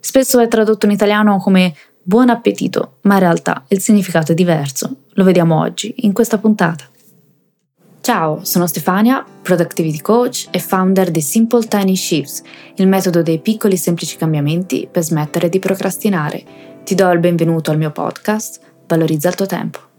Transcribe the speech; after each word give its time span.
Spesso 0.00 0.40
è 0.40 0.48
tradotto 0.48 0.86
in 0.86 0.92
italiano 0.92 1.38
come 1.38 1.74
buon 2.02 2.30
appetito, 2.30 2.96
ma 3.02 3.14
in 3.14 3.20
realtà 3.20 3.64
il 3.68 3.80
significato 3.80 4.32
è 4.32 4.34
diverso. 4.34 5.02
Lo 5.12 5.24
vediamo 5.24 5.60
oggi, 5.60 5.94
in 5.98 6.12
questa 6.12 6.38
puntata. 6.38 6.88
Ciao, 8.00 8.40
sono 8.42 8.66
Stefania, 8.66 9.24
Productivity 9.42 10.00
Coach 10.00 10.48
e 10.50 10.58
founder 10.58 11.10
di 11.10 11.20
Simple 11.20 11.66
Tiny 11.66 11.94
Shifts, 11.94 12.42
il 12.76 12.88
metodo 12.88 13.22
dei 13.22 13.38
piccoli 13.38 13.76
semplici 13.76 14.16
cambiamenti 14.16 14.88
per 14.90 15.02
smettere 15.02 15.50
di 15.50 15.58
procrastinare. 15.58 16.42
Ti 16.82 16.94
do 16.94 17.10
il 17.10 17.18
benvenuto 17.18 17.70
al 17.70 17.78
mio 17.78 17.90
podcast, 17.90 18.60
Valorizza 18.90 19.28
il 19.28 19.34
tuo 19.36 19.46
tempo. 19.46 19.89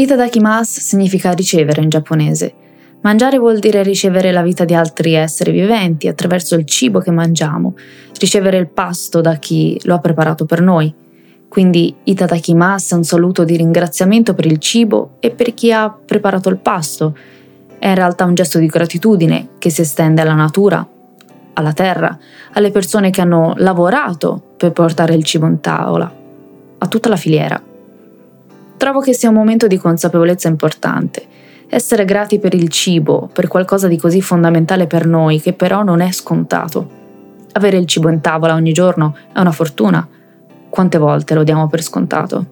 Itadakimasu 0.00 0.80
significa 0.80 1.32
ricevere 1.32 1.82
in 1.82 1.90
giapponese. 1.90 2.54
Mangiare 3.02 3.38
vuol 3.38 3.58
dire 3.58 3.82
ricevere 3.82 4.32
la 4.32 4.40
vita 4.40 4.64
di 4.64 4.72
altri 4.72 5.12
esseri 5.12 5.50
viventi 5.50 6.08
attraverso 6.08 6.54
il 6.54 6.64
cibo 6.64 7.00
che 7.00 7.10
mangiamo, 7.10 7.74
ricevere 8.18 8.56
il 8.56 8.68
pasto 8.68 9.20
da 9.20 9.34
chi 9.34 9.78
lo 9.82 9.92
ha 9.92 9.98
preparato 9.98 10.46
per 10.46 10.62
noi. 10.62 10.90
Quindi 11.50 11.94
itadakimasu 12.02 12.94
è 12.94 12.96
un 12.96 13.04
saluto 13.04 13.44
di 13.44 13.58
ringraziamento 13.58 14.32
per 14.32 14.46
il 14.46 14.56
cibo 14.56 15.16
e 15.20 15.32
per 15.32 15.52
chi 15.52 15.70
ha 15.70 15.90
preparato 15.90 16.48
il 16.48 16.56
pasto. 16.56 17.14
È 17.78 17.86
in 17.86 17.94
realtà 17.94 18.24
un 18.24 18.32
gesto 18.32 18.58
di 18.58 18.68
gratitudine 18.68 19.48
che 19.58 19.68
si 19.68 19.82
estende 19.82 20.22
alla 20.22 20.32
natura, 20.32 20.86
alla 21.52 21.72
terra, 21.74 22.18
alle 22.54 22.70
persone 22.70 23.10
che 23.10 23.20
hanno 23.20 23.52
lavorato 23.58 24.54
per 24.56 24.72
portare 24.72 25.12
il 25.12 25.24
cibo 25.24 25.44
in 25.44 25.60
tavola, 25.60 26.10
a 26.78 26.86
tutta 26.86 27.10
la 27.10 27.16
filiera. 27.16 27.68
Trovo 28.80 29.00
che 29.00 29.12
sia 29.12 29.28
un 29.28 29.34
momento 29.34 29.66
di 29.66 29.76
consapevolezza 29.76 30.48
importante. 30.48 31.22
Essere 31.68 32.06
grati 32.06 32.38
per 32.38 32.54
il 32.54 32.70
cibo, 32.70 33.28
per 33.30 33.46
qualcosa 33.46 33.88
di 33.88 33.98
così 33.98 34.22
fondamentale 34.22 34.86
per 34.86 35.06
noi, 35.06 35.38
che 35.38 35.52
però 35.52 35.82
non 35.82 36.00
è 36.00 36.10
scontato. 36.12 36.88
Avere 37.52 37.76
il 37.76 37.84
cibo 37.84 38.08
in 38.08 38.22
tavola 38.22 38.54
ogni 38.54 38.72
giorno 38.72 39.14
è 39.34 39.38
una 39.38 39.52
fortuna. 39.52 40.08
Quante 40.70 40.96
volte 40.96 41.34
lo 41.34 41.44
diamo 41.44 41.68
per 41.68 41.82
scontato? 41.82 42.46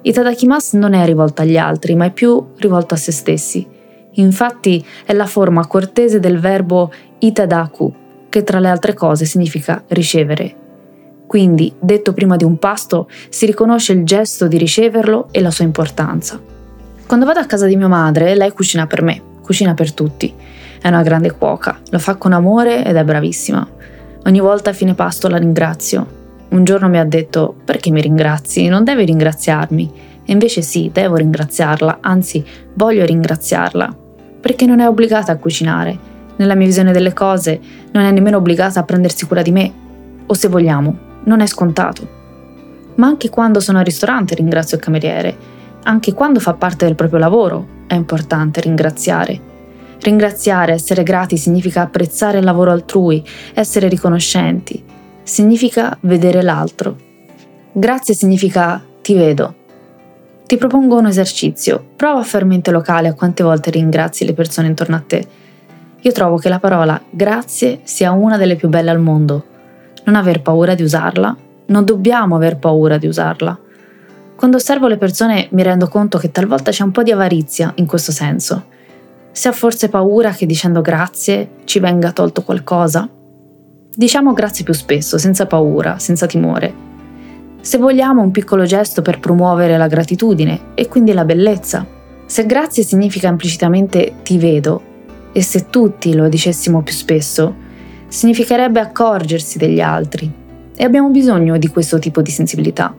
Itadakimasu 0.00 0.78
non 0.78 0.94
è 0.94 1.04
rivolta 1.04 1.42
agli 1.42 1.58
altri, 1.58 1.94
ma 1.94 2.06
è 2.06 2.10
più 2.10 2.52
rivolta 2.56 2.94
a 2.94 2.98
se 2.98 3.12
stessi. 3.12 3.66
Infatti 4.12 4.82
è 5.04 5.12
la 5.12 5.26
forma 5.26 5.66
cortese 5.66 6.20
del 6.20 6.40
verbo 6.40 6.90
itadaku, 7.18 7.94
che 8.30 8.44
tra 8.44 8.60
le 8.60 8.70
altre 8.70 8.94
cose 8.94 9.26
significa 9.26 9.84
ricevere 9.88 10.62
quindi, 11.34 11.74
detto 11.80 12.12
prima 12.12 12.36
di 12.36 12.44
un 12.44 12.58
pasto, 12.58 13.08
si 13.28 13.44
riconosce 13.44 13.92
il 13.92 14.04
gesto 14.04 14.46
di 14.46 14.56
riceverlo 14.56 15.30
e 15.32 15.40
la 15.40 15.50
sua 15.50 15.64
importanza. 15.64 16.40
Quando 17.08 17.26
vado 17.26 17.40
a 17.40 17.44
casa 17.44 17.66
di 17.66 17.74
mia 17.74 17.88
madre, 17.88 18.36
lei 18.36 18.52
cucina 18.52 18.86
per 18.86 19.02
me, 19.02 19.20
cucina 19.42 19.74
per 19.74 19.92
tutti. 19.92 20.32
È 20.80 20.86
una 20.86 21.02
grande 21.02 21.32
cuoca, 21.32 21.80
lo 21.90 21.98
fa 21.98 22.14
con 22.14 22.34
amore 22.34 22.84
ed 22.84 22.94
è 22.94 23.02
bravissima. 23.02 23.68
Ogni 24.26 24.38
volta 24.38 24.70
a 24.70 24.72
fine 24.72 24.94
pasto 24.94 25.26
la 25.26 25.38
ringrazio. 25.38 26.06
Un 26.50 26.62
giorno 26.62 26.88
mi 26.88 27.00
ha 27.00 27.04
detto: 27.04 27.52
Perché 27.64 27.90
mi 27.90 28.00
ringrazi? 28.00 28.68
Non 28.68 28.84
devi 28.84 29.04
ringraziarmi. 29.04 29.92
E 30.24 30.30
invece 30.30 30.62
sì, 30.62 30.90
devo 30.92 31.16
ringraziarla, 31.16 31.98
anzi, 32.00 32.44
voglio 32.74 33.04
ringraziarla. 33.04 33.92
Perché 34.40 34.66
non 34.66 34.78
è 34.78 34.86
obbligata 34.86 35.32
a 35.32 35.36
cucinare. 35.38 35.98
Nella 36.36 36.54
mia 36.54 36.66
visione 36.66 36.92
delle 36.92 37.12
cose, 37.12 37.60
non 37.90 38.04
è 38.04 38.12
nemmeno 38.12 38.36
obbligata 38.36 38.78
a 38.78 38.84
prendersi 38.84 39.26
cura 39.26 39.42
di 39.42 39.50
me. 39.50 39.72
O 40.26 40.32
se 40.32 40.46
vogliamo, 40.48 41.03
non 41.24 41.40
è 41.40 41.46
scontato. 41.46 42.22
Ma 42.96 43.06
anche 43.06 43.28
quando 43.28 43.60
sono 43.60 43.78
al 43.78 43.84
ristorante 43.84 44.34
ringrazio 44.34 44.76
il 44.76 44.82
cameriere, 44.82 45.36
anche 45.84 46.12
quando 46.12 46.40
fa 46.40 46.54
parte 46.54 46.86
del 46.86 46.94
proprio 46.94 47.18
lavoro 47.18 47.66
è 47.86 47.94
importante 47.94 48.60
ringraziare. 48.60 49.52
Ringraziare, 50.00 50.72
essere 50.72 51.02
grati 51.02 51.36
significa 51.36 51.82
apprezzare 51.82 52.38
il 52.38 52.44
lavoro 52.44 52.70
altrui, 52.70 53.24
essere 53.54 53.88
riconoscenti, 53.88 54.82
significa 55.22 55.96
vedere 56.00 56.42
l'altro. 56.42 56.96
Grazie 57.72 58.14
significa 58.14 58.82
ti 59.02 59.14
vedo. 59.14 59.62
Ti 60.46 60.56
propongo 60.56 60.98
un 60.98 61.06
esercizio, 61.06 61.82
prova 61.96 62.20
a 62.20 62.24
fare 62.24 62.44
mente 62.44 62.70
locale 62.70 63.08
a 63.08 63.14
quante 63.14 63.42
volte 63.42 63.70
ringrazi 63.70 64.24
le 64.24 64.34
persone 64.34 64.68
intorno 64.68 64.96
a 64.96 65.02
te. 65.06 65.26
Io 66.00 66.12
trovo 66.12 66.36
che 66.36 66.50
la 66.50 66.58
parola 66.58 67.00
grazie 67.08 67.80
sia 67.84 68.12
una 68.12 68.36
delle 68.36 68.56
più 68.56 68.68
belle 68.68 68.90
al 68.90 69.00
mondo 69.00 69.52
non 70.04 70.16
aver 70.16 70.42
paura 70.42 70.74
di 70.74 70.82
usarla, 70.82 71.36
non 71.66 71.84
dobbiamo 71.84 72.36
aver 72.36 72.58
paura 72.58 72.98
di 72.98 73.06
usarla. 73.06 73.58
Quando 74.36 74.56
osservo 74.56 74.88
le 74.88 74.98
persone 74.98 75.48
mi 75.52 75.62
rendo 75.62 75.88
conto 75.88 76.18
che 76.18 76.30
talvolta 76.30 76.70
c'è 76.70 76.82
un 76.82 76.90
po' 76.90 77.02
di 77.02 77.10
avarizia 77.10 77.72
in 77.76 77.86
questo 77.86 78.12
senso. 78.12 78.66
Si 79.32 79.48
ha 79.48 79.52
forse 79.52 79.88
paura 79.88 80.30
che 80.30 80.46
dicendo 80.46 80.80
grazie 80.80 81.50
ci 81.64 81.78
venga 81.78 82.12
tolto 82.12 82.42
qualcosa? 82.42 83.08
Diciamo 83.96 84.32
grazie 84.32 84.64
più 84.64 84.74
spesso, 84.74 85.18
senza 85.18 85.46
paura, 85.46 85.98
senza 85.98 86.26
timore. 86.26 86.82
Se 87.60 87.78
vogliamo 87.78 88.20
un 88.20 88.30
piccolo 88.30 88.64
gesto 88.64 89.02
per 89.02 89.20
promuovere 89.20 89.78
la 89.78 89.86
gratitudine 89.86 90.72
e 90.74 90.88
quindi 90.88 91.12
la 91.12 91.24
bellezza. 91.24 91.86
Se 92.26 92.44
grazie 92.44 92.82
significa 92.82 93.28
implicitamente 93.28 94.16
ti 94.22 94.36
vedo, 94.36 94.92
e 95.32 95.42
se 95.42 95.68
tutti 95.70 96.14
lo 96.14 96.28
dicessimo 96.28 96.82
più 96.82 96.92
spesso, 96.92 97.54
significherebbe 98.08 98.80
accorgersi 98.80 99.58
degli 99.58 99.80
altri 99.80 100.30
e 100.76 100.84
abbiamo 100.84 101.10
bisogno 101.10 101.56
di 101.56 101.68
questo 101.68 101.98
tipo 101.98 102.22
di 102.22 102.30
sensibilità, 102.30 102.94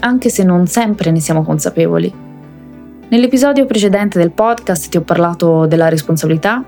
anche 0.00 0.28
se 0.28 0.44
non 0.44 0.66
sempre 0.66 1.10
ne 1.10 1.20
siamo 1.20 1.42
consapevoli. 1.42 2.12
Nell'episodio 3.08 3.64
precedente 3.64 4.18
del 4.18 4.32
podcast 4.32 4.90
ti 4.90 4.96
ho 4.96 5.02
parlato 5.02 5.66
della 5.66 5.88
responsabilità 5.88 6.62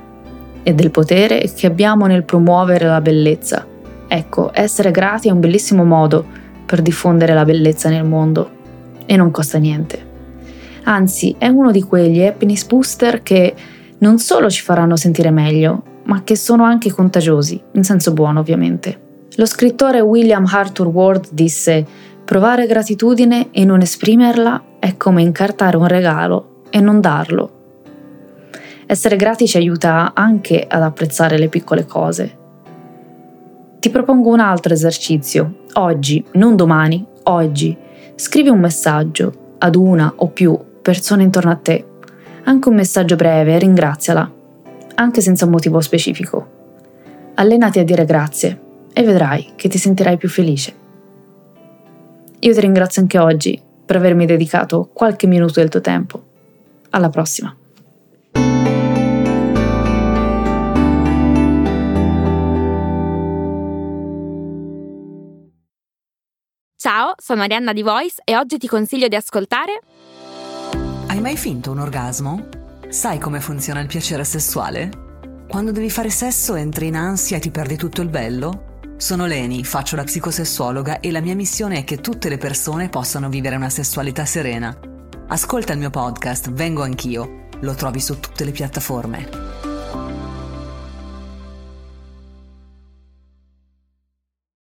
e 0.62 0.75
del 0.75 0.91
potere 0.91 1.50
che 1.54 1.66
abbiamo 1.66 2.06
nel 2.06 2.25
promuovere 2.25 2.87
la 2.87 3.00
bellezza. 3.00 3.66
Ecco, 4.09 4.50
essere 4.53 4.91
grati 4.91 5.28
è 5.28 5.32
un 5.32 5.41
bellissimo 5.41 5.84
modo 5.84 6.25
per 6.65 6.82
diffondere 6.82 7.34
la 7.34 7.44
bellezza 7.44 7.88
nel 7.88 8.04
mondo 8.04 8.50
e 9.04 9.16
non 9.16 9.31
costa 9.31 9.59
niente. 9.59 10.09
Anzi, 10.84 11.34
è 11.37 11.48
uno 11.48 11.71
di 11.71 11.82
quegli 11.82 12.22
happiness 12.22 12.65
booster 12.65 13.22
che 13.22 13.54
non 13.98 14.19
solo 14.19 14.48
ci 14.48 14.62
faranno 14.62 14.97
sentire 14.97 15.31
meglio, 15.31 15.82
ma 16.10 16.25
che 16.25 16.34
sono 16.34 16.65
anche 16.65 16.91
contagiosi, 16.91 17.62
in 17.72 17.84
senso 17.84 18.12
buono 18.12 18.41
ovviamente. 18.41 19.09
Lo 19.37 19.47
scrittore 19.47 20.00
William 20.00 20.44
Arthur 20.44 20.88
Ward 20.88 21.28
disse 21.31 21.87
Provare 22.25 22.66
gratitudine 22.66 23.48
e 23.53 23.65
non 23.65 23.81
esprimerla 23.81 24.62
è 24.81 24.97
come 24.97 25.22
incartare 25.22 25.76
un 25.76 25.87
regalo 25.87 26.62
e 26.71 26.81
non 26.81 27.00
darlo. 27.00 27.59
Essere 28.87 29.15
grati 29.15 29.47
ci 29.47 29.56
aiuta 29.56 30.10
anche 30.12 30.66
ad 30.68 30.83
apprezzare 30.83 31.39
le 31.39 31.48
piccole 31.48 31.86
cose. 31.86 32.39
Ti 33.78 33.89
propongo 33.89 34.30
un 34.30 34.41
altro 34.41 34.74
esercizio. 34.74 35.60
Oggi, 35.74 36.24
non 36.33 36.56
domani, 36.56 37.06
oggi, 37.24 37.77
scrivi 38.16 38.48
un 38.48 38.59
messaggio 38.59 39.54
ad 39.59 39.77
una 39.77 40.13
o 40.16 40.27
più 40.28 40.59
persone 40.83 41.22
intorno 41.22 41.53
a 41.53 41.56
te. 41.56 41.84
Anche 42.45 42.68
un 42.68 42.74
messaggio 42.74 43.15
breve, 43.15 43.59
ringraziala 43.59 44.39
anche 45.00 45.22
senza 45.22 45.47
un 45.47 45.50
motivo 45.50 45.80
specifico. 45.80 46.58
Allenati 47.34 47.78
a 47.78 47.84
dire 47.84 48.04
grazie 48.04 48.60
e 48.92 49.02
vedrai 49.02 49.52
che 49.56 49.68
ti 49.68 49.78
sentirai 49.78 50.18
più 50.18 50.28
felice. 50.28 50.76
Io 52.41 52.52
ti 52.52 52.60
ringrazio 52.60 53.00
anche 53.00 53.18
oggi 53.18 53.60
per 53.84 53.97
avermi 53.97 54.26
dedicato 54.26 54.91
qualche 54.92 55.26
minuto 55.26 55.54
del 55.60 55.70
tuo 55.70 55.80
tempo. 55.80 56.22
Alla 56.91 57.08
prossima. 57.08 57.54
Ciao, 66.76 67.12
sono 67.16 67.42
Arianna 67.42 67.72
di 67.72 67.82
Voice 67.82 68.20
e 68.24 68.36
oggi 68.36 68.58
ti 68.58 68.66
consiglio 68.66 69.06
di 69.06 69.14
ascoltare 69.14 69.80
Hai 71.06 71.20
mai 71.20 71.36
finto 71.36 71.70
un 71.70 71.78
orgasmo? 71.78 72.59
Sai 72.91 73.21
come 73.21 73.39
funziona 73.41 73.78
il 73.78 73.87
piacere 73.87 74.25
sessuale? 74.25 74.91
Quando 75.48 75.71
devi 75.71 75.89
fare 75.89 76.10
sesso 76.10 76.57
entri 76.57 76.89
in 76.89 76.97
ansia 76.97 77.37
e 77.37 77.41
ti 77.41 77.53
perdi 77.53 77.77
tutto 77.77 78.03
il 78.03 78.09
bello? 78.09 78.81
Sono 78.97 79.27
Leni, 79.27 79.63
faccio 79.63 79.95
la 79.95 80.03
psicosessuologa 80.03 80.98
e 80.98 81.13
la 81.13 81.21
mia 81.21 81.37
missione 81.37 81.78
è 81.78 81.84
che 81.84 81.98
tutte 82.01 82.28
le 82.28 82.37
persone 82.37 82.89
possano 82.89 83.28
vivere 83.28 83.54
una 83.54 83.71
sessualità 83.71 84.25
serena. 84.25 84.77
Ascolta 85.28 85.72
il 85.72 85.78
mio 85.78 85.91
podcast 85.91 86.51
Vengo 86.51 86.83
anch'io, 86.83 87.47
lo 87.60 87.75
trovi 87.75 88.01
su 88.01 88.19
tutte 88.19 88.42
le 88.42 88.51
piattaforme. 88.51 89.69